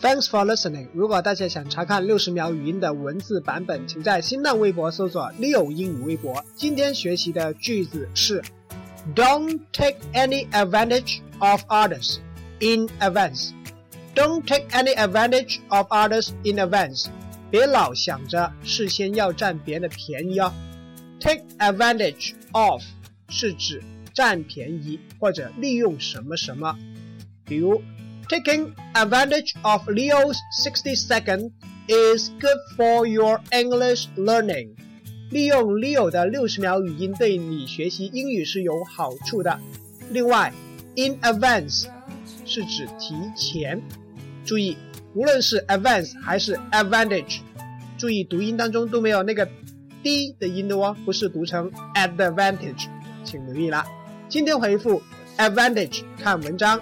[0.00, 0.88] Thanks for listening。
[0.94, 6.42] 如果大家想查看六十秒语音的文字版本，请在新浪微博搜索六英语微博”。
[6.56, 8.42] 今天学习的句子是
[9.14, 12.16] ：Don't take any advantage of others
[12.60, 13.50] in advance.
[14.14, 17.08] Don't take any advantage of others in advance.
[17.50, 20.50] 别老想着事先要占别人的便宜哦。
[21.20, 22.82] Take advantage of
[23.28, 23.82] 是指
[24.14, 26.78] 占便宜或者利用什么什么，
[27.44, 27.82] 比如。
[28.30, 31.50] Taking advantage of Leo's 60 second
[31.88, 34.76] is good for your English learning.
[35.30, 39.58] 利用 Leo 的六十秒语音对你学习英语是有好处的。
[40.10, 40.52] 另外
[40.94, 41.86] ，in advance
[42.46, 43.82] 是指提前。
[44.44, 44.76] 注意，
[45.12, 47.40] 无论是 advance 还是 advantage，
[47.98, 49.48] 注意读音当中都没有那个
[50.04, 52.86] d 的音的哦，不是读成 advantage，
[53.24, 53.84] 请留意啦。
[54.28, 55.02] 今天回复
[55.36, 56.80] advantage，看文章。